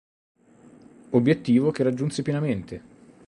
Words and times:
Obiettivo 1.11 1.69
che 1.69 1.83
raggiunse 1.83 2.23
pienamente. 2.23 2.81